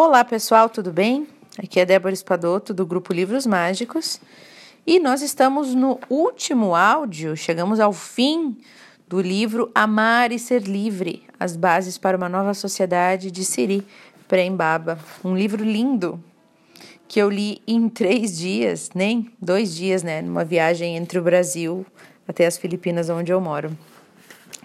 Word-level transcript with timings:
Olá 0.00 0.24
pessoal, 0.24 0.68
tudo 0.68 0.92
bem? 0.92 1.26
Aqui 1.60 1.80
é 1.80 1.84
Débora 1.84 2.14
Espadoto 2.14 2.72
do 2.72 2.86
grupo 2.86 3.12
Livros 3.12 3.44
Mágicos 3.44 4.20
e 4.86 5.00
nós 5.00 5.22
estamos 5.22 5.74
no 5.74 5.98
último 6.08 6.72
áudio, 6.72 7.36
chegamos 7.36 7.80
ao 7.80 7.92
fim 7.92 8.56
do 9.08 9.20
livro 9.20 9.72
Amar 9.74 10.30
e 10.30 10.38
Ser 10.38 10.62
Livre: 10.62 11.24
As 11.36 11.56
Bases 11.56 11.98
para 11.98 12.16
uma 12.16 12.28
Nova 12.28 12.54
Sociedade 12.54 13.32
de 13.32 13.44
Siri 13.44 13.84
Prembaba. 14.28 15.00
Um 15.24 15.36
livro 15.36 15.64
lindo 15.64 16.22
que 17.08 17.20
eu 17.20 17.28
li 17.28 17.60
em 17.66 17.88
três 17.88 18.38
dias, 18.38 18.90
nem 18.94 19.32
dois 19.42 19.74
dias, 19.74 20.04
né? 20.04 20.22
Numa 20.22 20.44
viagem 20.44 20.96
entre 20.96 21.18
o 21.18 21.22
Brasil 21.22 21.84
até 22.28 22.46
as 22.46 22.56
Filipinas, 22.56 23.10
onde 23.10 23.32
eu 23.32 23.40
moro. 23.40 23.76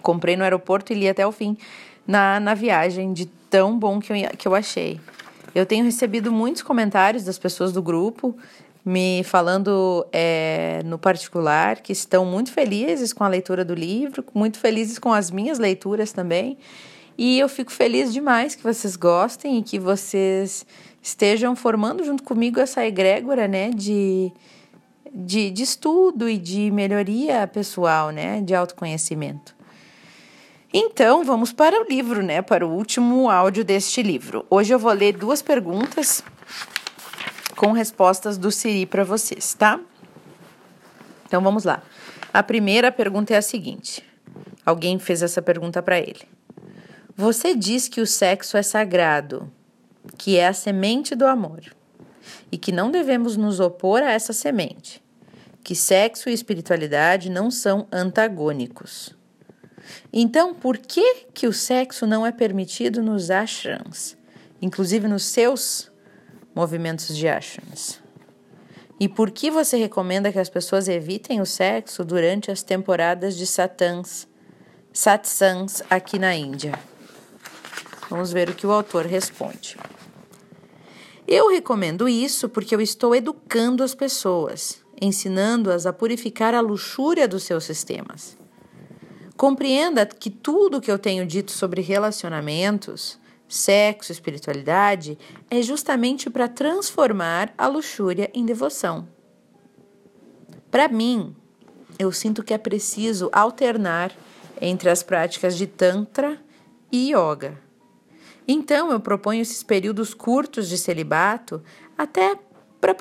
Comprei 0.00 0.36
no 0.36 0.44
aeroporto 0.44 0.92
e 0.92 0.96
li 0.96 1.08
até 1.08 1.26
o 1.26 1.32
fim 1.32 1.58
na, 2.06 2.38
na 2.38 2.54
viagem, 2.54 3.12
de 3.12 3.26
tão 3.26 3.76
bom 3.76 3.98
que 3.98 4.12
eu, 4.12 4.16
que 4.38 4.46
eu 4.46 4.54
achei. 4.54 5.00
Eu 5.54 5.64
tenho 5.64 5.84
recebido 5.84 6.32
muitos 6.32 6.62
comentários 6.62 7.24
das 7.24 7.38
pessoas 7.38 7.72
do 7.72 7.82
grupo 7.82 8.36
me 8.84 9.22
falando 9.24 10.06
é, 10.12 10.82
no 10.84 10.98
particular 10.98 11.80
que 11.80 11.92
estão 11.92 12.26
muito 12.26 12.52
felizes 12.52 13.12
com 13.12 13.24
a 13.24 13.28
leitura 13.28 13.64
do 13.64 13.74
livro, 13.74 14.22
muito 14.34 14.58
felizes 14.58 14.98
com 14.98 15.12
as 15.12 15.30
minhas 15.30 15.58
leituras 15.58 16.12
também. 16.12 16.58
E 17.16 17.38
eu 17.38 17.48
fico 17.48 17.72
feliz 17.72 18.12
demais 18.12 18.54
que 18.54 18.62
vocês 18.62 18.96
gostem 18.96 19.58
e 19.58 19.62
que 19.62 19.78
vocês 19.78 20.66
estejam 21.00 21.56
formando 21.56 22.04
junto 22.04 22.22
comigo 22.22 22.60
essa 22.60 22.84
egrégora, 22.84 23.46
né, 23.46 23.70
de, 23.70 24.32
de, 25.14 25.50
de 25.50 25.62
estudo 25.62 26.28
e 26.28 26.36
de 26.36 26.70
melhoria 26.70 27.46
pessoal, 27.46 28.10
né, 28.10 28.40
de 28.40 28.54
autoconhecimento. 28.54 29.54
Então, 30.76 31.22
vamos 31.22 31.52
para 31.52 31.80
o 31.80 31.86
livro, 31.88 32.20
né? 32.20 32.42
Para 32.42 32.66
o 32.66 32.74
último 32.74 33.30
áudio 33.30 33.64
deste 33.64 34.02
livro. 34.02 34.44
Hoje 34.50 34.74
eu 34.74 34.78
vou 34.78 34.90
ler 34.90 35.16
duas 35.16 35.40
perguntas 35.40 36.20
com 37.54 37.70
respostas 37.70 38.36
do 38.36 38.50
Siri 38.50 38.84
para 38.84 39.04
vocês, 39.04 39.54
tá? 39.54 39.78
Então 41.28 41.40
vamos 41.40 41.62
lá. 41.62 41.80
A 42.32 42.42
primeira 42.42 42.90
pergunta 42.90 43.32
é 43.32 43.36
a 43.36 43.42
seguinte: 43.42 44.04
alguém 44.66 44.98
fez 44.98 45.22
essa 45.22 45.40
pergunta 45.40 45.80
para 45.80 45.96
ele. 45.96 46.22
Você 47.16 47.54
diz 47.54 47.86
que 47.86 48.00
o 48.00 48.06
sexo 48.06 48.56
é 48.56 48.62
sagrado, 48.64 49.48
que 50.18 50.36
é 50.38 50.48
a 50.48 50.52
semente 50.52 51.14
do 51.14 51.24
amor, 51.24 51.60
e 52.50 52.58
que 52.58 52.72
não 52.72 52.90
devemos 52.90 53.36
nos 53.36 53.60
opor 53.60 54.02
a 54.02 54.10
essa 54.10 54.32
semente, 54.32 55.00
que 55.62 55.76
sexo 55.76 56.28
e 56.28 56.32
espiritualidade 56.32 57.30
não 57.30 57.48
são 57.48 57.86
antagônicos. 57.92 59.14
Então, 60.12 60.54
por 60.54 60.78
que 60.78 61.26
que 61.32 61.46
o 61.46 61.52
sexo 61.52 62.06
não 62.06 62.26
é 62.26 62.32
permitido 62.32 63.02
nos 63.02 63.30
ashrams, 63.30 64.16
inclusive 64.60 65.08
nos 65.08 65.24
seus 65.24 65.90
movimentos 66.54 67.16
de 67.16 67.28
ashrams? 67.28 68.00
E 68.98 69.08
por 69.08 69.30
que 69.30 69.50
você 69.50 69.76
recomenda 69.76 70.32
que 70.32 70.38
as 70.38 70.48
pessoas 70.48 70.88
evitem 70.88 71.40
o 71.40 71.46
sexo 71.46 72.04
durante 72.04 72.50
as 72.50 72.62
temporadas 72.62 73.36
de 73.36 73.46
satans, 73.46 74.28
satsangs 74.92 75.82
aqui 75.90 76.18
na 76.18 76.34
Índia? 76.34 76.78
Vamos 78.08 78.32
ver 78.32 78.48
o 78.48 78.54
que 78.54 78.66
o 78.66 78.72
autor 78.72 79.06
responde. 79.06 79.76
Eu 81.26 81.50
recomendo 81.50 82.08
isso 82.08 82.48
porque 82.48 82.74
eu 82.74 82.80
estou 82.80 83.16
educando 83.16 83.82
as 83.82 83.94
pessoas, 83.94 84.78
ensinando-as 85.00 85.86
a 85.86 85.92
purificar 85.92 86.54
a 86.54 86.60
luxúria 86.60 87.26
dos 87.26 87.42
seus 87.42 87.64
sistemas. 87.64 88.36
Compreenda 89.36 90.06
que 90.06 90.30
tudo 90.30 90.80
que 90.80 90.90
eu 90.90 90.98
tenho 90.98 91.26
dito 91.26 91.50
sobre 91.50 91.80
relacionamentos, 91.80 93.18
sexo, 93.48 94.12
espiritualidade 94.12 95.18
é 95.50 95.60
justamente 95.60 96.30
para 96.30 96.48
transformar 96.48 97.52
a 97.58 97.66
luxúria 97.66 98.30
em 98.32 98.44
devoção. 98.44 99.08
Para 100.70 100.88
mim, 100.88 101.34
eu 101.98 102.10
sinto 102.12 102.42
que 102.42 102.54
é 102.54 102.58
preciso 102.58 103.28
alternar 103.32 104.12
entre 104.60 104.88
as 104.88 105.02
práticas 105.02 105.56
de 105.56 105.66
Tantra 105.66 106.40
e 106.90 107.12
Yoga. 107.12 107.58
Então, 108.46 108.92
eu 108.92 109.00
proponho 109.00 109.42
esses 109.42 109.62
períodos 109.62 110.14
curtos 110.14 110.68
de 110.68 110.78
celibato 110.78 111.62
até 111.96 112.38
para 112.80 112.94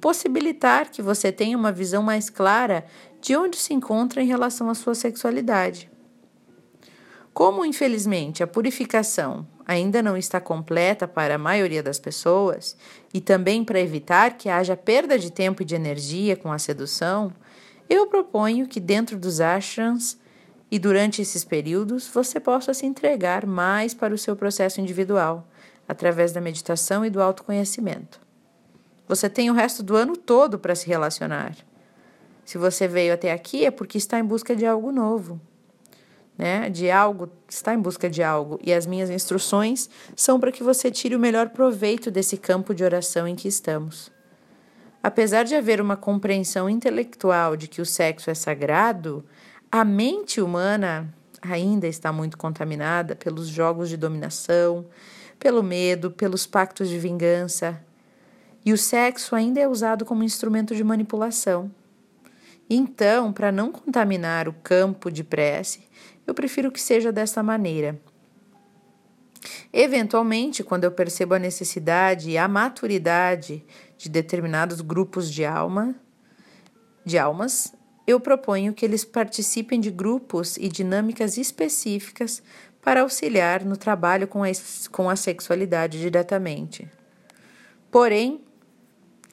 possibilitar 0.00 0.90
que 0.90 1.02
você 1.02 1.32
tenha 1.32 1.58
uma 1.58 1.72
visão 1.72 2.02
mais 2.02 2.30
clara 2.30 2.86
de 3.26 3.34
onde 3.34 3.56
se 3.56 3.74
encontra 3.74 4.22
em 4.22 4.26
relação 4.28 4.70
à 4.70 4.74
sua 4.76 4.94
sexualidade. 4.94 5.90
Como, 7.34 7.64
infelizmente, 7.64 8.40
a 8.40 8.46
purificação 8.46 9.44
ainda 9.66 10.00
não 10.00 10.16
está 10.16 10.40
completa 10.40 11.08
para 11.08 11.34
a 11.34 11.38
maioria 11.38 11.82
das 11.82 11.98
pessoas, 11.98 12.76
e 13.12 13.20
também 13.20 13.64
para 13.64 13.80
evitar 13.80 14.36
que 14.36 14.48
haja 14.48 14.76
perda 14.76 15.18
de 15.18 15.32
tempo 15.32 15.62
e 15.62 15.64
de 15.64 15.74
energia 15.74 16.36
com 16.36 16.52
a 16.52 16.58
sedução, 16.60 17.32
eu 17.90 18.06
proponho 18.06 18.68
que 18.68 18.78
dentro 18.78 19.18
dos 19.18 19.40
ashrams 19.40 20.16
e 20.70 20.78
durante 20.78 21.20
esses 21.20 21.44
períodos 21.44 22.06
você 22.06 22.38
possa 22.38 22.72
se 22.72 22.86
entregar 22.86 23.44
mais 23.44 23.92
para 23.92 24.14
o 24.14 24.18
seu 24.18 24.36
processo 24.36 24.80
individual, 24.80 25.48
através 25.88 26.30
da 26.30 26.40
meditação 26.40 27.04
e 27.04 27.10
do 27.10 27.20
autoconhecimento. 27.20 28.20
Você 29.08 29.28
tem 29.28 29.50
o 29.50 29.54
resto 29.54 29.82
do 29.82 29.96
ano 29.96 30.16
todo 30.16 30.60
para 30.60 30.76
se 30.76 30.86
relacionar. 30.86 31.56
Se 32.46 32.56
você 32.56 32.86
veio 32.86 33.12
até 33.12 33.32
aqui 33.32 33.66
é 33.66 33.72
porque 33.72 33.98
está 33.98 34.20
em 34.20 34.24
busca 34.24 34.54
de 34.54 34.64
algo 34.64 34.92
novo, 34.92 35.40
né? 36.38 36.70
De 36.70 36.88
algo, 36.88 37.28
está 37.48 37.74
em 37.74 37.78
busca 37.78 38.08
de 38.08 38.22
algo. 38.22 38.60
E 38.62 38.72
as 38.72 38.86
minhas 38.86 39.10
instruções 39.10 39.90
são 40.14 40.38
para 40.38 40.52
que 40.52 40.62
você 40.62 40.88
tire 40.88 41.16
o 41.16 41.18
melhor 41.18 41.48
proveito 41.48 42.08
desse 42.08 42.36
campo 42.36 42.72
de 42.72 42.84
oração 42.84 43.26
em 43.26 43.34
que 43.34 43.48
estamos. 43.48 44.12
Apesar 45.02 45.42
de 45.42 45.56
haver 45.56 45.80
uma 45.80 45.96
compreensão 45.96 46.70
intelectual 46.70 47.56
de 47.56 47.66
que 47.66 47.82
o 47.82 47.86
sexo 47.86 48.30
é 48.30 48.34
sagrado, 48.34 49.24
a 49.70 49.84
mente 49.84 50.40
humana 50.40 51.12
ainda 51.42 51.88
está 51.88 52.12
muito 52.12 52.38
contaminada 52.38 53.16
pelos 53.16 53.48
jogos 53.48 53.88
de 53.88 53.96
dominação, 53.96 54.86
pelo 55.36 55.64
medo, 55.64 56.12
pelos 56.12 56.46
pactos 56.46 56.88
de 56.88 56.98
vingança. 56.98 57.80
E 58.64 58.72
o 58.72 58.78
sexo 58.78 59.34
ainda 59.34 59.58
é 59.58 59.66
usado 59.66 60.04
como 60.04 60.22
instrumento 60.22 60.76
de 60.76 60.84
manipulação. 60.84 61.70
Então, 62.68 63.32
para 63.32 63.52
não 63.52 63.70
contaminar 63.70 64.48
o 64.48 64.52
campo 64.52 65.10
de 65.10 65.22
prece, 65.22 65.86
eu 66.26 66.34
prefiro 66.34 66.72
que 66.72 66.80
seja 66.80 67.12
dessa 67.12 67.42
maneira. 67.42 68.00
Eventualmente, 69.72 70.64
quando 70.64 70.84
eu 70.84 70.90
percebo 70.90 71.34
a 71.34 71.38
necessidade 71.38 72.30
e 72.30 72.38
a 72.38 72.48
maturidade 72.48 73.64
de 73.96 74.08
determinados 74.08 74.80
grupos 74.80 75.30
de 75.30 75.44
alma, 75.44 75.94
de 77.04 77.18
almas, 77.18 77.72
eu 78.06 78.18
proponho 78.18 78.72
que 78.72 78.84
eles 78.84 79.04
participem 79.04 79.78
de 79.78 79.90
grupos 79.90 80.56
e 80.56 80.68
dinâmicas 80.68 81.36
específicas 81.36 82.42
para 82.82 83.02
auxiliar 83.02 83.64
no 83.64 83.76
trabalho 83.76 84.28
com 84.28 84.44
a, 84.44 84.48
com 84.92 85.10
a 85.10 85.16
sexualidade 85.16 86.00
diretamente. 86.00 86.88
Porém, 87.90 88.45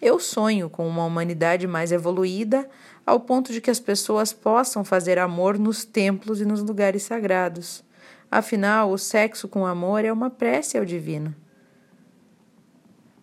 eu 0.03 0.19
sonho 0.19 0.69
com 0.69 0.86
uma 0.86 1.06
humanidade 1.06 1.66
mais 1.66 1.94
evoluída 1.94 2.69
ao 3.06 3.22
ponto 3.22 3.53
de 3.53 3.62
que 3.62 3.72
as 3.72 3.80
pessoas 3.80 4.34
possam 4.34 4.84
fazer 4.84 5.18
amor 5.18 5.58
nos 5.58 5.86
templos 5.86 6.41
e 6.41 6.46
nos 6.46 6.62
lugares 6.62 7.03
sagrados. 7.03 7.84
Afinal, 8.30 8.91
o 8.91 8.97
sexo 8.97 9.47
com 9.47 9.66
amor 9.66 10.03
é 10.03 10.12
uma 10.12 10.30
prece 10.30 10.78
ao 10.78 10.84
divino. 10.84 11.34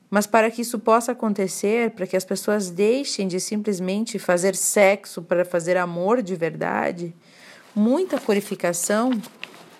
Mas 0.09 0.27
para 0.27 0.51
que 0.51 0.63
isso 0.63 0.79
possa 0.79 1.13
acontecer, 1.13 1.91
para 1.91 2.07
que 2.07 2.17
as 2.17 2.25
pessoas 2.25 2.71
deixem 2.71 3.29
de 3.29 3.39
simplesmente 3.39 4.19
fazer 4.19 4.57
sexo 4.57 5.21
para 5.21 5.45
fazer 5.45 5.77
amor 5.77 6.23
de 6.23 6.35
verdade, 6.35 7.15
muita 7.75 8.19
purificação 8.19 9.11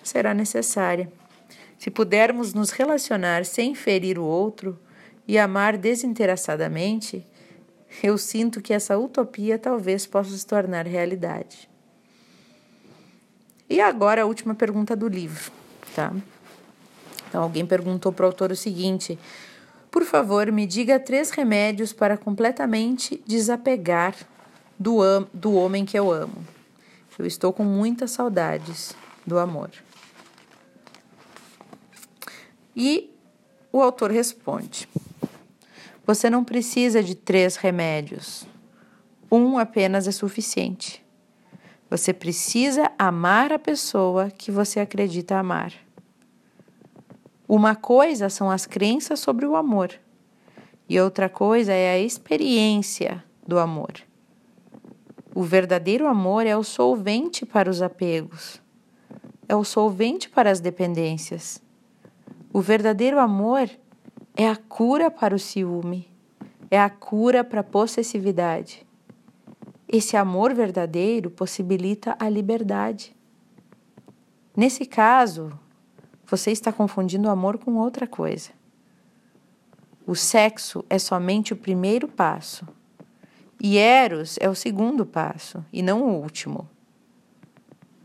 será 0.03 0.35
necessária. 0.35 1.11
Se 1.79 1.89
pudermos 1.89 2.53
nos 2.53 2.69
relacionar 2.69 3.43
sem 3.43 3.73
ferir 3.73 4.19
o 4.19 4.23
outro 4.23 4.79
e 5.31 5.39
amar 5.39 5.77
desinteressadamente, 5.77 7.25
eu 8.03 8.17
sinto 8.17 8.59
que 8.59 8.73
essa 8.73 8.97
utopia 8.97 9.57
talvez 9.57 10.05
possa 10.05 10.35
se 10.35 10.45
tornar 10.45 10.85
realidade. 10.85 11.69
E 13.69 13.79
agora 13.79 14.23
a 14.23 14.25
última 14.25 14.53
pergunta 14.53 14.93
do 14.93 15.07
livro, 15.07 15.49
tá? 15.95 16.13
Então 17.29 17.43
alguém 17.43 17.65
perguntou 17.65 18.11
para 18.11 18.23
o 18.23 18.25
autor 18.25 18.51
o 18.51 18.57
seguinte: 18.57 19.17
Por 19.89 20.03
favor, 20.03 20.51
me 20.51 20.65
diga 20.65 20.99
três 20.99 21.31
remédios 21.31 21.93
para 21.93 22.17
completamente 22.17 23.23
desapegar 23.25 24.13
do, 24.77 24.99
do 25.33 25.53
homem 25.53 25.85
que 25.85 25.97
eu 25.97 26.11
amo. 26.11 26.45
Eu 27.17 27.25
estou 27.25 27.53
com 27.53 27.63
muitas 27.63 28.11
saudades 28.11 28.93
do 29.25 29.39
amor. 29.39 29.71
E 32.75 33.15
o 33.71 33.81
autor 33.81 34.11
responde: 34.11 34.89
você 36.05 36.29
não 36.29 36.43
precisa 36.43 37.03
de 37.03 37.15
três 37.15 37.55
remédios. 37.55 38.47
Um 39.31 39.57
apenas 39.57 40.07
é 40.07 40.11
suficiente. 40.11 41.03
Você 41.89 42.13
precisa 42.13 42.91
amar 42.97 43.51
a 43.51 43.59
pessoa 43.59 44.31
que 44.31 44.51
você 44.51 44.79
acredita 44.79 45.37
amar. 45.37 45.73
Uma 47.47 47.75
coisa 47.75 48.29
são 48.29 48.49
as 48.49 48.65
crenças 48.65 49.19
sobre 49.19 49.45
o 49.45 49.57
amor, 49.57 49.91
e 50.87 50.99
outra 50.99 51.27
coisa 51.27 51.73
é 51.73 51.91
a 51.91 51.99
experiência 51.99 53.23
do 53.45 53.59
amor. 53.59 53.91
O 55.35 55.43
verdadeiro 55.43 56.07
amor 56.07 56.45
é 56.45 56.55
o 56.55 56.63
solvente 56.63 57.45
para 57.45 57.69
os 57.69 57.81
apegos, 57.81 58.61
é 59.47 59.55
o 59.55 59.65
solvente 59.65 60.29
para 60.29 60.49
as 60.49 60.61
dependências. 60.61 61.61
O 62.53 62.61
verdadeiro 62.61 63.19
amor 63.19 63.69
é 64.35 64.47
a 64.47 64.55
cura 64.55 65.11
para 65.11 65.35
o 65.35 65.39
ciúme, 65.39 66.07
é 66.69 66.79
a 66.79 66.89
cura 66.89 67.43
para 67.43 67.59
a 67.61 67.63
possessividade. 67.63 68.85
Esse 69.87 70.15
amor 70.15 70.53
verdadeiro 70.53 71.29
possibilita 71.29 72.15
a 72.17 72.29
liberdade. 72.29 73.15
Nesse 74.55 74.85
caso, 74.85 75.51
você 76.25 76.51
está 76.51 76.71
confundindo 76.71 77.27
o 77.27 77.31
amor 77.31 77.57
com 77.57 77.75
outra 77.75 78.07
coisa. 78.07 78.51
O 80.07 80.15
sexo 80.15 80.83
é 80.89 80.97
somente 80.97 81.51
o 81.51 81.57
primeiro 81.57 82.07
passo. 82.07 82.65
E 83.59 83.77
Eros 83.77 84.37
é 84.39 84.49
o 84.49 84.55
segundo 84.55 85.05
passo, 85.05 85.63
e 85.71 85.83
não 85.83 86.03
o 86.03 86.21
último. 86.21 86.67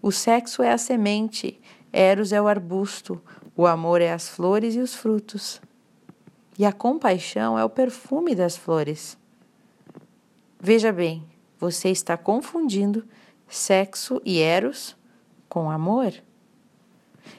O 0.03 0.13
sexo 0.13 0.63
é 0.63 0.73
a 0.73 0.79
semente, 0.79 1.59
Eros 1.93 2.33
é 2.33 2.43
o 2.43 2.49
arbusto, 2.49 3.23
o 3.57 3.67
amor 3.67 4.03
é 4.03 4.13
as 4.13 4.29
flores 4.29 4.75
e 4.75 4.81
os 4.81 4.95
frutos. 4.95 5.63
E 6.59 6.65
a 6.65 6.73
compaixão 6.73 7.59
é 7.59 7.65
o 7.65 7.71
perfume 7.71 8.35
das 8.35 8.57
flores. 8.57 9.19
Veja 10.59 10.93
bem, 10.93 11.25
você 11.59 11.91
está 11.91 12.17
confundindo 12.17 13.07
sexo 13.47 14.21
e 14.25 14.39
Eros 14.39 14.97
com 15.49 15.71
amor. 15.71 16.13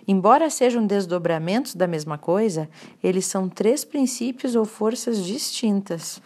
Embora 0.07 0.49
sejam 0.49 0.85
desdobramentos 0.85 1.75
da 1.75 1.87
mesma 1.87 2.17
coisa, 2.17 2.69
eles 3.03 3.25
são 3.25 3.49
três 3.49 3.83
princípios 3.83 4.55
ou 4.55 4.65
forças 4.65 5.23
distintas. 5.23 6.21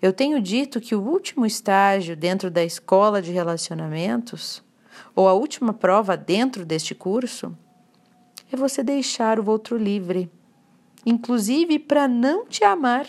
Eu 0.00 0.12
tenho 0.12 0.40
dito 0.40 0.80
que 0.80 0.94
o 0.94 1.02
último 1.02 1.46
estágio 1.46 2.16
dentro 2.16 2.50
da 2.50 2.62
escola 2.62 3.22
de 3.22 3.32
relacionamentos, 3.32 4.62
ou 5.14 5.28
a 5.28 5.32
última 5.32 5.72
prova 5.72 6.16
dentro 6.16 6.64
deste 6.64 6.94
curso, 6.94 7.56
é 8.52 8.56
você 8.56 8.82
deixar 8.82 9.40
o 9.40 9.48
outro 9.48 9.76
livre, 9.76 10.30
inclusive 11.06 11.78
para 11.78 12.06
não 12.06 12.44
te 12.44 12.62
amar, 12.64 13.06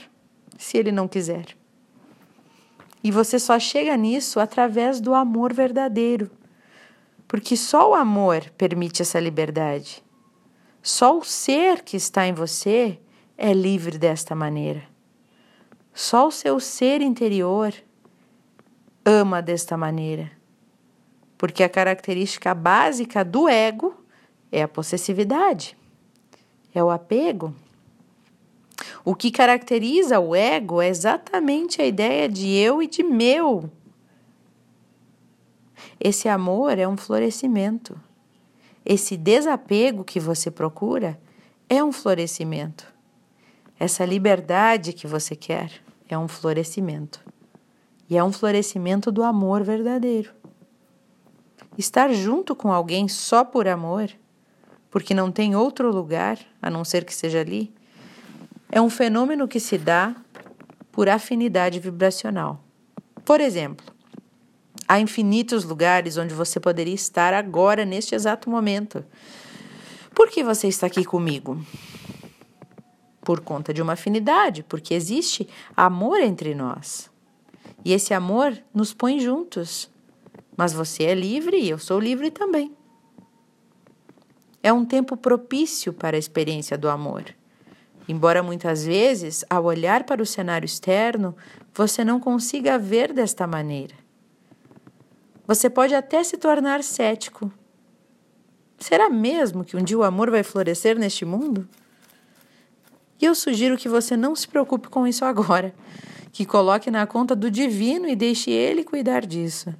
se 0.58 0.78
ele 0.78 0.92
não 0.92 1.08
quiser. 1.08 1.58
E 3.04 3.12
você 3.12 3.38
só 3.38 3.60
chega 3.60 3.98
nisso 3.98 4.40
através 4.40 5.02
do 5.02 5.14
amor 5.14 5.52
verdadeiro 5.52 6.32
porque 7.28 7.58
só 7.58 7.92
o 7.92 7.94
amor 7.94 8.50
permite 8.58 9.02
essa 9.02 9.20
liberdade. 9.20 10.04
Só 10.82 11.18
o 11.18 11.24
ser 11.24 11.82
que 11.84 11.98
está 11.98 12.26
em 12.26 12.34
você 12.34 13.00
é 13.38 13.54
livre 13.54 13.98
desta 13.98 14.34
maneira. 14.34 14.84
Só 15.94 16.28
o 16.28 16.32
seu 16.32 16.60
ser 16.60 17.02
interior 17.02 17.74
ama 19.04 19.42
desta 19.42 19.76
maneira. 19.76 20.32
Porque 21.38 21.64
a 21.64 21.70
característica 21.70 22.54
básica 22.54 23.26
do 23.26 23.50
ego 23.50 23.94
é 24.52 24.64
a 24.64 24.68
possessividade, 24.68 25.78
é 26.74 26.82
o 26.82 26.90
apego. 26.90 27.54
O 29.03 29.15
que 29.15 29.31
caracteriza 29.31 30.19
o 30.19 30.35
ego 30.35 30.81
é 30.81 30.88
exatamente 30.88 31.81
a 31.81 31.85
ideia 31.85 32.27
de 32.27 32.50
eu 32.50 32.81
e 32.81 32.88
de 32.88 33.03
meu. 33.03 33.69
Esse 36.00 36.27
amor 36.27 36.77
é 36.77 36.88
um 36.88 36.97
florescimento. 36.97 38.00
Esse 38.85 39.18
desapego 39.18 40.03
que 40.03 40.19
você 40.19 40.51
procura 40.51 41.19
é 41.69 41.83
um 41.83 41.91
florescimento. 41.91 42.94
Essa 43.79 44.06
liberdade 44.06 44.94
que 44.94 45.07
você 45.07 45.35
quer 45.35 45.71
é 46.07 46.18
um 46.18 46.27
florescimento. 46.27 47.24
E 48.09 48.18
é 48.18 48.24
um 48.24 48.31
florescimento 48.31 49.12
do 49.12 49.24
amor 49.24 49.63
verdadeiro. 49.63 50.31
Estar 51.77 52.12
junto 52.13 52.56
com 52.56 52.71
alguém 52.71 53.07
só 53.07 53.44
por 53.44 53.68
amor, 53.68 54.09
porque 54.89 55.13
não 55.13 55.31
tem 55.31 55.56
outro 55.56 55.91
lugar 55.91 56.39
a 56.62 56.69
não 56.69 56.85
ser 56.85 57.03
que 57.06 57.13
seja 57.13 57.41
ali, 57.41 57.74
é 58.72 58.81
um 58.81 58.90
fenômeno 58.90 59.48
que 59.48 59.60
se 59.60 59.78
dá 59.78 60.16
por 60.92 61.10
afinidade 61.10 61.80
vibracional. 61.80 62.64
Por 63.24 63.42
exemplo, 63.42 63.86
Há 64.88 65.02
infinitos 65.02 65.66
lugares 65.66 66.16
onde 66.16 66.34
você 66.34 66.62
poderia 66.62 66.94
estar 66.94 67.34
agora, 67.34 67.84
neste 67.84 68.16
exato 68.16 68.50
momento. 68.50 69.04
Por 70.16 70.30
que 70.30 70.42
você 70.42 70.69
está 70.69 70.88
aqui 70.88 71.04
comigo? 71.04 71.62
Por 73.22 73.42
conta 73.42 73.74
de 73.74 73.81
uma 73.81 73.94
afinidade, 73.94 74.64
porque 74.64 74.94
existe 74.94 75.46
amor 75.75 76.22
entre 76.22 76.56
nós. 76.56 77.12
E 77.84 77.92
esse 77.92 78.13
amor 78.13 78.58
nos 78.74 78.94
põe 78.94 79.20
juntos. 79.20 79.90
Mas 80.56 80.72
você 80.72 81.04
é 81.04 81.13
livre 81.13 81.58
e 81.58 81.70
eu 81.70 81.78
sou 81.78 82.00
livre 82.00 82.31
também. 82.31 82.72
É 84.63 84.72
um 84.72 84.86
tempo 84.86 85.18
propício 85.18 85.92
para 85.92 86.16
a 86.16 86.20
experiência 86.20 86.78
do 86.78 86.88
amor. 86.88 87.36
Embora 88.07 88.42
muitas 88.42 88.86
vezes, 88.86 89.44
ao 89.50 89.65
olhar 89.65 90.04
para 90.06 90.21
o 90.21 90.25
cenário 90.25 90.65
externo, 90.65 91.36
você 91.74 92.06
não 92.06 92.19
consiga 92.19 92.77
ver 92.80 93.12
desta 93.12 93.45
maneira. 93.45 93.95
Você 95.45 95.69
pode 95.69 95.94
até 95.94 96.24
se 96.24 96.38
tornar 96.38 96.83
cético. 96.83 97.51
Será 98.77 99.09
mesmo 99.09 99.63
que 99.65 99.75
um 99.75 99.83
dia 99.83 99.98
o 99.98 100.04
amor 100.04 100.30
vai 100.30 100.44
florescer 100.44 100.98
neste 100.98 101.25
mundo? 101.25 101.68
E 103.19 103.25
eu 103.25 103.33
sugiro 103.33 103.77
que 103.77 103.89
você 103.89 104.15
não 104.15 104.36
se 104.36 104.48
preocupe 104.48 104.88
com 104.88 105.07
isso 105.07 105.25
agora, 105.25 105.74
que 106.31 106.45
coloque 106.45 106.92
na 106.92 107.07
conta 107.07 107.36
do 107.36 107.50
divino 107.50 108.07
e 108.07 108.15
deixe 108.15 108.51
ele 108.51 108.83
cuidar 108.83 109.25
disso. 109.25 109.74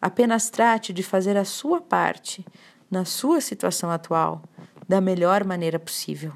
Apenas 0.00 0.48
trate 0.48 0.92
de 0.92 1.02
fazer 1.02 1.36
a 1.36 1.44
sua 1.44 1.80
parte 1.80 2.44
na 2.90 3.04
sua 3.04 3.40
situação 3.40 3.90
atual 3.90 4.42
da 4.88 5.00
melhor 5.00 5.44
maneira 5.44 5.78
possível. 5.78 6.32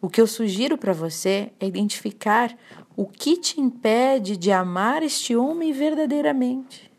O 0.00 0.08
que 0.08 0.20
eu 0.20 0.26
sugiro 0.26 0.76
para 0.76 0.92
você 0.92 1.52
é 1.58 1.66
identificar 1.66 2.56
o 2.96 3.06
que 3.06 3.36
te 3.36 3.60
impede 3.60 4.36
de 4.36 4.52
amar 4.52 5.02
este 5.02 5.34
homem 5.34 5.72
verdadeiramente? 5.72 6.90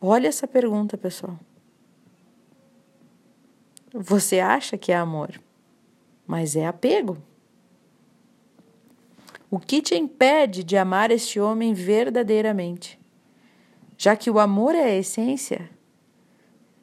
Olha 0.00 0.28
essa 0.28 0.46
pergunta, 0.46 0.96
pessoal. 0.96 1.38
Você 3.92 4.38
acha 4.38 4.76
que 4.76 4.92
é 4.92 4.96
amor, 4.96 5.40
mas 6.26 6.54
é 6.54 6.66
apego. 6.66 7.18
O 9.50 9.58
que 9.58 9.80
te 9.80 9.94
impede 9.94 10.62
de 10.62 10.76
amar 10.76 11.10
este 11.10 11.40
homem 11.40 11.72
verdadeiramente? 11.72 12.98
Já 13.96 14.14
que 14.14 14.30
o 14.30 14.38
amor 14.38 14.74
é 14.74 14.84
a 14.84 14.94
essência, 14.94 15.70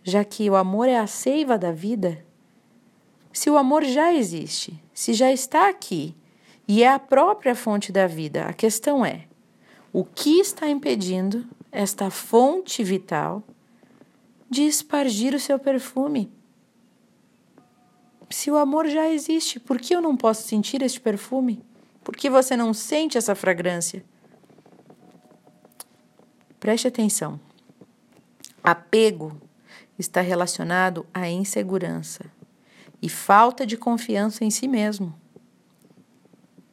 já 0.04 0.24
que 0.24 0.50
o 0.50 0.56
amor 0.56 0.90
é 0.90 0.98
a 0.98 1.08
seiva 1.08 1.58
da 1.58 1.72
vida, 1.72 2.26
se 3.36 3.50
o 3.50 3.58
amor 3.58 3.84
já 3.84 4.14
existe, 4.14 4.82
se 4.94 5.14
já 5.14 5.30
está 5.30 5.68
aqui, 5.68 6.16
e 6.66 6.84
é 6.84 6.88
a 6.88 6.98
própria 6.98 7.54
fonte 7.54 7.92
da 7.92 8.08
vida. 8.08 8.46
A 8.46 8.54
questão 8.54 9.06
é: 9.06 9.28
o 9.92 10.06
que 10.06 10.40
está 10.40 10.70
impedindo 10.70 11.46
esta 11.70 12.10
fonte 12.10 12.82
vital 12.82 13.44
de 14.50 14.62
espargir 14.62 15.36
o 15.36 15.40
seu 15.40 15.60
perfume? 15.60 16.32
Se 18.30 18.50
o 18.50 18.56
amor 18.56 18.88
já 18.88 19.10
existe, 19.10 19.60
por 19.60 19.80
que 19.80 19.94
eu 19.94 20.02
não 20.02 20.16
posso 20.16 20.48
sentir 20.48 20.82
este 20.82 21.02
perfume? 21.02 21.62
Por 22.06 22.16
que 22.16 22.30
você 22.30 22.56
não 22.56 22.74
sente 22.74 23.18
essa 23.18 23.36
fragrância? 23.36 24.06
Preste 26.58 26.88
atenção. 26.88 27.38
Apego 28.64 29.36
está 30.00 30.22
relacionado 30.22 31.06
à 31.14 31.30
insegurança 31.30 32.34
e 33.06 33.10
falta 33.10 33.68
de 33.68 33.78
confiança 33.78 34.44
em 34.44 34.50
si 34.50 34.68
mesmo. 34.68 35.14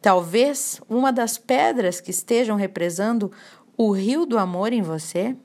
Talvez 0.01 0.81
uma 0.89 1.13
das 1.13 1.37
pedras 1.37 2.01
que 2.01 2.11
estejam 2.11 2.57
represando 2.57 3.31
o 3.77 3.93
rio 3.93 4.25
do 4.25 4.39
amor 4.39 4.73
em 4.73 4.81
você 4.81 5.37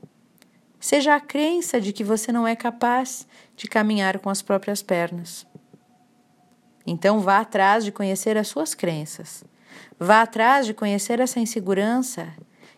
seja 0.80 1.14
a 1.14 1.20
crença 1.20 1.82
de 1.82 1.92
que 1.92 2.06
você 2.06 2.32
não 2.32 2.48
é 2.48 2.56
capaz 2.56 3.28
de 3.54 3.68
caminhar 3.68 4.18
com 4.20 4.30
as 4.30 4.42
próprias 4.42 4.82
pernas. 4.82 5.46
Então 6.86 7.20
vá 7.20 7.40
atrás 7.40 7.84
de 7.84 7.92
conhecer 7.92 8.38
as 8.38 8.48
suas 8.48 8.74
crenças. 8.74 9.44
Vá 10.00 10.22
atrás 10.22 10.66
de 10.66 10.74
conhecer 10.74 11.20
essa 11.20 11.38
insegurança 11.38 12.34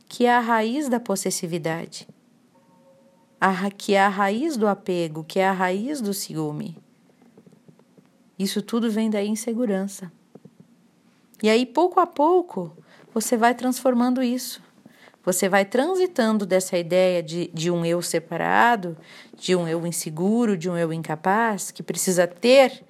que 0.07 0.25
é 0.25 0.33
a 0.33 0.39
raiz 0.39 0.89
da 0.89 0.99
possessividade, 0.99 2.07
que 3.77 3.93
é 3.93 4.01
a 4.01 4.09
raiz 4.09 4.57
do 4.57 4.67
apego, 4.67 5.23
que 5.23 5.39
é 5.39 5.47
a 5.47 5.53
raiz 5.53 6.01
do 6.01 6.11
ciúme. 6.11 6.88
Isso 8.39 8.62
tudo 8.62 8.89
vem 8.89 9.10
da 9.10 9.22
insegurança. 9.22 10.10
E 11.43 11.50
aí, 11.50 11.65
pouco 11.65 12.00
a 12.00 12.08
pouco, 12.08 12.75
você 13.13 13.36
vai 13.36 13.53
transformando 13.53 14.24
isso. 14.24 14.62
você 15.22 15.50
vai 15.50 15.65
transitando 15.65 16.46
dessa 16.46 16.77
ideia 16.77 17.22
de, 17.22 17.51
de 17.53 17.69
um 17.69 17.86
eu 17.86 18.01
separado, 18.01 18.98
de 19.38 19.55
um 19.55 19.67
eu 19.67 19.86
inseguro, 19.86 20.58
de 20.58 20.69
um 20.69 20.77
eu 20.77 20.93
incapaz, 20.93 21.69
que 21.69 21.84
precisa 21.84 22.25
ter, 22.25 22.84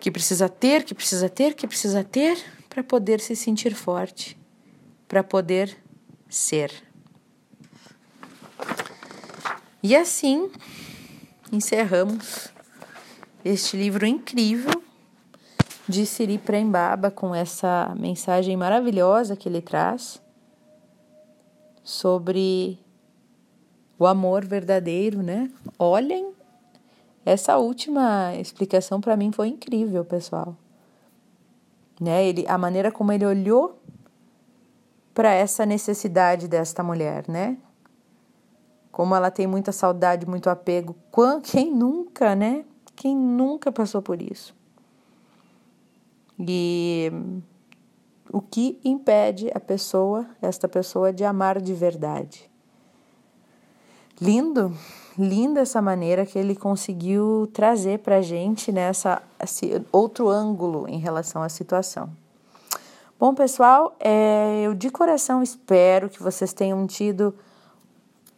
que 0.00 0.10
precisa 0.10 0.48
ter, 0.48 0.82
que 0.82 0.94
precisa 0.94 1.28
ter, 1.28 1.54
que 1.54 1.66
precisa 1.66 2.02
ter, 2.02 2.38
para 2.68 2.82
poder 2.82 3.20
se 3.20 3.36
sentir 3.36 3.74
forte, 3.74 4.36
para 5.06 5.22
poder 5.22 5.76
ser. 6.28 6.72
E 9.82 9.94
assim 9.94 10.50
encerramos 11.52 12.53
este 13.44 13.76
livro 13.76 14.06
incrível 14.06 14.82
de 15.86 16.06
Siri 16.06 16.38
Prembaba 16.38 17.10
com 17.10 17.34
essa 17.34 17.94
mensagem 17.98 18.56
maravilhosa 18.56 19.36
que 19.36 19.48
ele 19.48 19.60
traz 19.60 20.22
sobre 21.82 22.78
o 23.98 24.06
amor 24.06 24.46
verdadeiro, 24.46 25.22
né? 25.22 25.50
Olhem, 25.78 26.32
essa 27.24 27.58
última 27.58 28.34
explicação 28.34 28.98
para 28.98 29.16
mim 29.16 29.30
foi 29.30 29.48
incrível, 29.48 30.04
pessoal. 30.06 30.56
Né? 32.00 32.26
Ele, 32.26 32.46
a 32.48 32.56
maneira 32.56 32.90
como 32.90 33.12
ele 33.12 33.26
olhou 33.26 33.78
para 35.12 35.32
essa 35.32 35.66
necessidade 35.66 36.48
desta 36.48 36.82
mulher, 36.82 37.24
né? 37.28 37.58
Como 38.90 39.14
ela 39.14 39.30
tem 39.30 39.46
muita 39.46 39.70
saudade, 39.70 40.26
muito 40.26 40.48
apego. 40.48 40.96
Quem 41.42 41.72
nunca, 41.72 42.34
né? 42.34 42.64
Quem 42.96 43.16
nunca 43.16 43.72
passou 43.72 44.00
por 44.00 44.20
isso? 44.20 44.54
E 46.38 47.12
o 48.32 48.40
que 48.40 48.80
impede 48.84 49.50
a 49.54 49.60
pessoa, 49.60 50.26
esta 50.42 50.68
pessoa, 50.68 51.12
de 51.12 51.24
amar 51.24 51.60
de 51.60 51.72
verdade? 51.72 52.50
Lindo, 54.20 54.76
linda 55.18 55.60
essa 55.60 55.82
maneira 55.82 56.24
que 56.24 56.38
ele 56.38 56.54
conseguiu 56.54 57.48
trazer 57.52 57.98
para 58.00 58.16
a 58.16 58.22
gente 58.22 58.70
nessa 58.72 59.22
esse 59.40 59.82
outro 59.92 60.28
ângulo 60.28 60.88
em 60.88 60.98
relação 60.98 61.42
à 61.42 61.48
situação. 61.48 62.10
Bom, 63.18 63.34
pessoal, 63.34 63.94
é, 64.00 64.62
eu 64.62 64.74
de 64.74 64.90
coração 64.90 65.42
espero 65.42 66.08
que 66.08 66.22
vocês 66.22 66.52
tenham 66.52 66.86
tido 66.86 67.34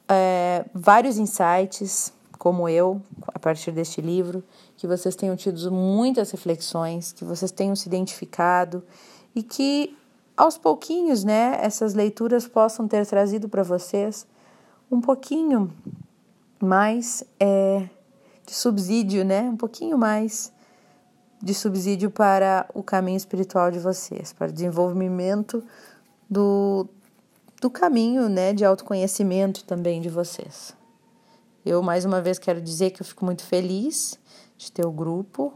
é, 0.08 0.64
vários 0.74 1.18
insights, 1.18 2.12
como 2.46 2.68
eu, 2.68 3.02
a 3.26 3.40
partir 3.40 3.72
deste 3.72 4.00
livro, 4.00 4.40
que 4.76 4.86
vocês 4.86 5.16
tenham 5.16 5.34
tido 5.34 5.68
muitas 5.72 6.30
reflexões, 6.30 7.10
que 7.10 7.24
vocês 7.24 7.50
tenham 7.50 7.74
se 7.74 7.88
identificado 7.88 8.84
e 9.34 9.42
que 9.42 9.98
aos 10.36 10.56
pouquinhos, 10.56 11.24
né, 11.24 11.58
essas 11.60 11.92
leituras 11.92 12.46
possam 12.46 12.86
ter 12.86 13.04
trazido 13.04 13.48
para 13.48 13.64
vocês 13.64 14.28
um 14.88 15.00
pouquinho 15.00 15.72
mais 16.62 17.24
é, 17.40 17.88
de 18.46 18.54
subsídio, 18.54 19.24
né, 19.24 19.40
um 19.40 19.56
pouquinho 19.56 19.98
mais 19.98 20.52
de 21.42 21.52
subsídio 21.52 22.12
para 22.12 22.64
o 22.72 22.80
caminho 22.80 23.16
espiritual 23.16 23.72
de 23.72 23.80
vocês, 23.80 24.32
para 24.32 24.50
o 24.50 24.52
desenvolvimento 24.52 25.64
do, 26.30 26.86
do 27.60 27.68
caminho, 27.68 28.28
né, 28.28 28.52
de 28.52 28.64
autoconhecimento 28.64 29.64
também 29.64 30.00
de 30.00 30.08
vocês. 30.08 30.75
Eu 31.66 31.82
mais 31.82 32.04
uma 32.04 32.22
vez 32.22 32.38
quero 32.38 32.60
dizer 32.60 32.92
que 32.92 33.02
eu 33.02 33.04
fico 33.04 33.24
muito 33.24 33.42
feliz 33.42 34.16
de 34.56 34.70
ter 34.70 34.86
o 34.86 34.92
grupo 34.92 35.52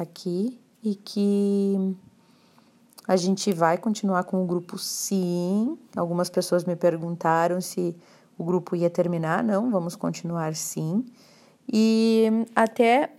aqui 0.00 0.58
e 0.82 0.94
que 0.94 1.94
a 3.06 3.16
gente 3.16 3.52
vai 3.52 3.76
continuar 3.76 4.24
com 4.24 4.42
o 4.42 4.46
grupo 4.46 4.78
sim. 4.78 5.76
Algumas 5.94 6.30
pessoas 6.30 6.64
me 6.64 6.74
perguntaram 6.74 7.60
se 7.60 7.94
o 8.38 8.42
grupo 8.42 8.74
ia 8.74 8.88
terminar. 8.88 9.44
Não, 9.44 9.70
vamos 9.70 9.94
continuar 9.94 10.54
sim. 10.54 11.04
E 11.70 12.46
até 12.56 13.10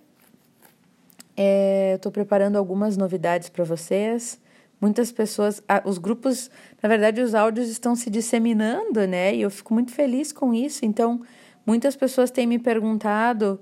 é, 1.37 1.93
estou 1.97 2.11
preparando 2.11 2.55
algumas 2.55 2.97
novidades 2.97 3.47
para 3.47 3.63
vocês. 3.63 4.41
Muitas 4.81 5.11
pessoas, 5.11 5.61
os 5.85 5.99
grupos, 5.99 6.49
na 6.81 6.89
verdade, 6.89 7.21
os 7.21 7.35
áudios 7.35 7.69
estão 7.69 7.95
se 7.95 8.09
disseminando, 8.09 9.05
né? 9.05 9.35
E 9.35 9.41
eu 9.43 9.51
fico 9.51 9.71
muito 9.71 9.91
feliz 9.91 10.31
com 10.31 10.51
isso. 10.51 10.83
Então, 10.83 11.21
muitas 11.65 11.95
pessoas 11.95 12.31
têm 12.31 12.47
me 12.47 12.59
perguntado 12.59 13.59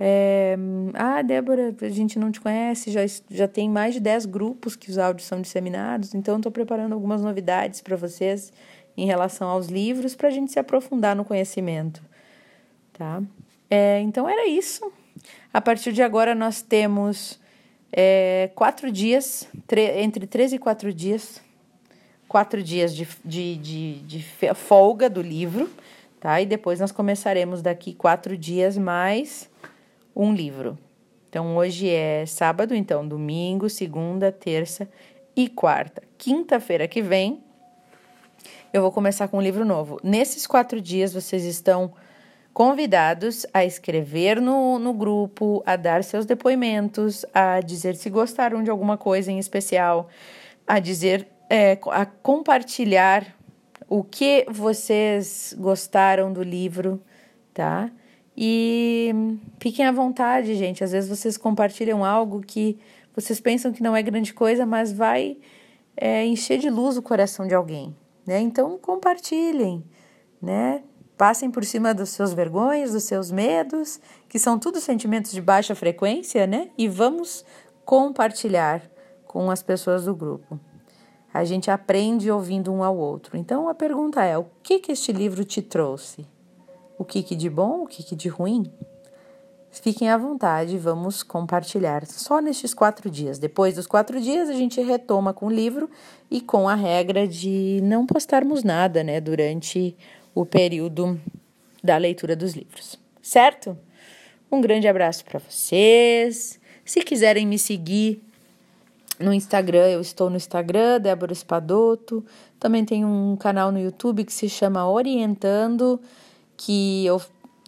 é, 0.00 0.56
ah, 0.94 1.22
Débora, 1.22 1.74
a 1.80 1.88
gente 1.88 2.18
não 2.18 2.30
te 2.30 2.40
conhece, 2.40 2.90
já, 2.90 3.00
já 3.28 3.48
tem 3.48 3.68
mais 3.68 3.94
de 3.94 4.00
10 4.00 4.26
grupos 4.26 4.76
que 4.76 4.90
os 4.90 4.96
áudios 4.96 5.26
são 5.26 5.40
disseminados, 5.40 6.14
então 6.14 6.36
estou 6.36 6.52
preparando 6.52 6.92
algumas 6.92 7.20
novidades 7.20 7.80
para 7.80 7.96
vocês 7.96 8.52
em 8.96 9.06
relação 9.06 9.48
aos 9.48 9.66
livros 9.66 10.14
para 10.14 10.28
a 10.28 10.30
gente 10.30 10.52
se 10.52 10.58
aprofundar 10.58 11.16
no 11.16 11.24
conhecimento. 11.24 12.00
Tá? 12.92 13.22
É, 13.68 14.00
então 14.00 14.28
era 14.28 14.46
isso. 14.46 14.90
A 15.52 15.60
partir 15.60 15.92
de 15.92 16.02
agora 16.02 16.32
nós 16.34 16.62
temos 16.62 17.40
é, 17.92 18.50
quatro 18.54 18.92
dias, 18.92 19.48
entre 19.96 20.26
três 20.28 20.52
e 20.52 20.58
quatro 20.58 20.94
dias, 20.94 21.42
quatro 22.28 22.62
dias 22.62 22.94
de, 22.94 23.08
de, 23.24 23.56
de, 23.56 23.94
de 24.00 24.24
folga 24.54 25.10
do 25.10 25.22
livro, 25.22 25.68
tá? 26.20 26.40
E 26.40 26.46
depois 26.46 26.80
nós 26.80 26.92
começaremos 26.92 27.62
daqui 27.62 27.94
quatro 27.94 28.36
dias 28.36 28.76
mais 28.76 29.48
um 30.14 30.32
livro. 30.32 30.78
Então, 31.28 31.56
hoje 31.56 31.88
é 31.88 32.24
sábado, 32.26 32.74
então, 32.74 33.06
domingo, 33.06 33.68
segunda, 33.68 34.32
terça 34.32 34.88
e 35.36 35.48
quarta. 35.48 36.02
Quinta-feira 36.16 36.88
que 36.88 37.02
vem, 37.02 37.42
eu 38.72 38.82
vou 38.82 38.90
começar 38.90 39.28
com 39.28 39.38
um 39.38 39.42
livro 39.42 39.64
novo. 39.64 40.00
Nesses 40.02 40.46
quatro 40.46 40.80
dias, 40.80 41.12
vocês 41.12 41.44
estão 41.44 41.92
convidados 42.52 43.46
a 43.54 43.64
escrever 43.64 44.40
no, 44.40 44.78
no 44.78 44.92
grupo, 44.92 45.62
a 45.64 45.76
dar 45.76 46.02
seus 46.02 46.26
depoimentos, 46.26 47.24
a 47.32 47.60
dizer 47.60 47.94
se 47.94 48.10
gostaram 48.10 48.62
de 48.62 48.70
alguma 48.70 48.96
coisa 48.96 49.30
em 49.30 49.38
especial, 49.38 50.08
a 50.66 50.80
dizer, 50.80 51.28
é, 51.48 51.78
a 51.92 52.04
compartilhar 52.04 53.37
o 53.88 54.04
que 54.04 54.44
vocês 54.50 55.54
gostaram 55.58 56.32
do 56.32 56.42
livro, 56.42 57.02
tá? 57.54 57.90
E 58.36 59.12
fiquem 59.58 59.86
à 59.86 59.90
vontade, 59.90 60.54
gente. 60.54 60.84
Às 60.84 60.92
vezes 60.92 61.08
vocês 61.08 61.36
compartilham 61.36 62.04
algo 62.04 62.40
que 62.40 62.78
vocês 63.14 63.40
pensam 63.40 63.72
que 63.72 63.82
não 63.82 63.96
é 63.96 64.02
grande 64.02 64.32
coisa, 64.32 64.64
mas 64.64 64.92
vai 64.92 65.38
é, 65.96 66.24
encher 66.24 66.58
de 66.58 66.70
luz 66.70 66.96
o 66.96 67.02
coração 67.02 67.48
de 67.48 67.54
alguém, 67.54 67.96
né? 68.24 68.38
Então 68.40 68.78
compartilhem, 68.78 69.82
né? 70.40 70.84
Passem 71.16 71.50
por 71.50 71.64
cima 71.64 71.92
dos 71.92 72.10
seus 72.10 72.32
vergonhas, 72.32 72.92
dos 72.92 73.02
seus 73.02 73.32
medos, 73.32 73.98
que 74.28 74.38
são 74.38 74.56
tudo 74.56 74.80
sentimentos 74.80 75.32
de 75.32 75.40
baixa 75.40 75.74
frequência, 75.74 76.46
né? 76.46 76.70
E 76.78 76.86
vamos 76.86 77.44
compartilhar 77.84 78.88
com 79.26 79.50
as 79.50 79.64
pessoas 79.64 80.04
do 80.04 80.14
grupo. 80.14 80.60
A 81.38 81.44
gente 81.44 81.70
aprende 81.70 82.30
ouvindo 82.30 82.72
um 82.72 82.82
ao 82.82 82.96
outro. 82.96 83.36
Então 83.36 83.68
a 83.68 83.74
pergunta 83.74 84.24
é: 84.24 84.36
o 84.36 84.46
que 84.62 84.78
que 84.78 84.92
este 84.92 85.12
livro 85.12 85.44
te 85.44 85.62
trouxe? 85.62 86.26
o 86.98 87.04
que, 87.04 87.22
que 87.22 87.36
de 87.36 87.48
bom, 87.48 87.84
o 87.84 87.86
que, 87.86 88.02
que 88.02 88.16
de 88.16 88.28
ruim. 88.28 88.70
Fiquem 89.70 90.08
à 90.08 90.16
vontade, 90.16 90.76
vamos 90.76 91.22
compartilhar 91.22 92.04
só 92.06 92.40
nestes 92.40 92.74
quatro 92.74 93.08
dias. 93.08 93.38
Depois 93.38 93.76
dos 93.76 93.86
quatro 93.86 94.20
dias, 94.20 94.48
a 94.48 94.54
gente 94.54 94.80
retoma 94.80 95.32
com 95.32 95.46
o 95.46 95.50
livro 95.50 95.88
e 96.28 96.40
com 96.40 96.68
a 96.68 96.74
regra 96.74 97.28
de 97.28 97.80
não 97.84 98.04
postarmos 98.04 98.64
nada 98.64 99.04
né, 99.04 99.20
durante 99.20 99.96
o 100.34 100.44
período 100.44 101.20
da 101.84 101.96
leitura 101.96 102.34
dos 102.34 102.54
livros. 102.54 102.98
Certo? 103.22 103.78
Um 104.50 104.60
grande 104.60 104.88
abraço 104.88 105.24
para 105.24 105.38
vocês. 105.38 106.58
Se 106.84 107.02
quiserem 107.02 107.46
me 107.46 107.58
seguir 107.58 108.24
no 109.20 109.32
Instagram, 109.32 109.88
eu 109.88 110.00
estou 110.00 110.30
no 110.30 110.36
Instagram, 110.36 111.00
Débora 111.00 111.32
Espadoto. 111.32 112.24
Também 112.58 112.84
tem 112.84 113.04
um 113.04 113.36
canal 113.36 113.72
no 113.72 113.78
YouTube 113.78 114.24
que 114.24 114.32
se 114.32 114.48
chama 114.48 114.88
Orientando 114.88 116.00
que 116.58 117.06
eu 117.06 117.22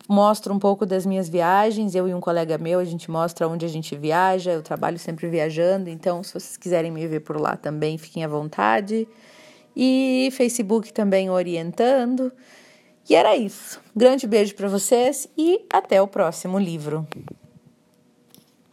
mostro 0.08 0.52
um 0.52 0.58
pouco 0.58 0.84
das 0.84 1.06
minhas 1.06 1.28
viagens. 1.28 1.94
Eu 1.94 2.08
e 2.08 2.12
um 2.12 2.20
colega 2.20 2.58
meu, 2.58 2.80
a 2.80 2.84
gente 2.84 3.10
mostra 3.10 3.48
onde 3.48 3.64
a 3.64 3.68
gente 3.68 3.96
viaja. 3.96 4.50
Eu 4.50 4.62
trabalho 4.62 4.98
sempre 4.98 5.28
viajando, 5.28 5.88
então 5.88 6.22
se 6.22 6.32
vocês 6.32 6.56
quiserem 6.56 6.90
me 6.90 7.06
ver 7.06 7.20
por 7.20 7.40
lá 7.40 7.56
também, 7.56 7.96
fiquem 7.96 8.24
à 8.24 8.28
vontade. 8.28 9.08
E 9.74 10.28
Facebook 10.32 10.92
também 10.92 11.30
orientando. 11.30 12.32
E 13.08 13.14
era 13.14 13.36
isso. 13.36 13.80
Grande 13.96 14.26
beijo 14.26 14.54
para 14.54 14.68
vocês 14.68 15.28
e 15.38 15.64
até 15.72 16.02
o 16.02 16.08
próximo 16.08 16.58
livro. 16.58 17.06